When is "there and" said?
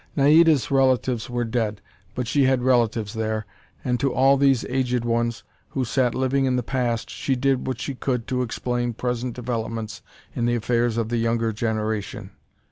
3.13-3.99